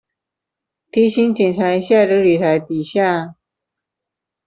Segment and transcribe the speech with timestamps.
[0.89, 3.35] 提醒檢查一下流理台底下